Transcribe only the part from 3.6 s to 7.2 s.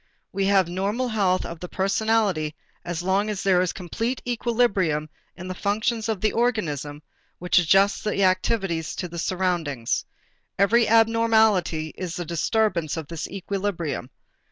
is a complete equilibrium in the functions of the organism